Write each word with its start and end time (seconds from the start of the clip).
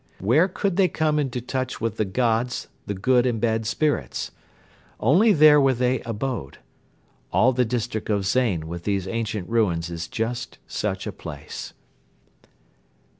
Where 0.17 0.47
could 0.47 0.77
they 0.77 0.87
come 0.87 1.19
into 1.19 1.41
touch 1.41 1.79
with 1.79 1.97
the 1.97 2.05
gods, 2.05 2.69
the 2.87 2.95
good 2.95 3.27
and 3.27 3.39
bad 3.39 3.67
spirits? 3.67 4.31
Only 4.99 5.31
there 5.31 5.61
where 5.61 5.75
they 5.75 5.99
abode. 6.01 6.57
All 7.31 7.53
the 7.53 7.65
district 7.65 8.09
of 8.09 8.25
Zain 8.25 8.67
with 8.67 8.83
these 8.85 9.07
ancient 9.07 9.47
ruins 9.47 9.91
is 9.91 10.07
just 10.07 10.57
such 10.65 11.05
a 11.05 11.11
place. 11.11 11.75